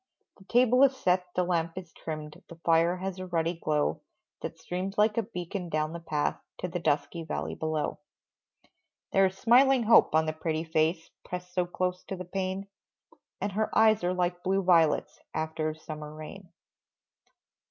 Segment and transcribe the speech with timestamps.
[0.39, 4.01] The table is set, the lamp is trimmed, The fire has a ruddy glow
[4.41, 7.99] That streams like a beacon down the path, To the dusky valley below.
[9.11, 12.67] There is smiling hope on the pretty face Pressed so close to the pane,
[13.39, 16.49] And her eyes are like blue violets After a summer rain.